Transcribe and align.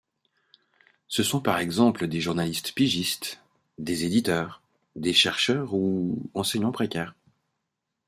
Ce 1.07 1.21
sont 1.21 1.41
par 1.41 1.59
exemple 1.59 2.07
des 2.07 2.21
journalistes 2.21 2.71
pigistes, 2.73 3.39
des 3.77 4.03
éditeurs, 4.03 4.63
des 4.95 5.13
chercheurs 5.13 5.75
ou 5.75 6.27
enseignants 6.33 6.71
précaires. 6.71 7.13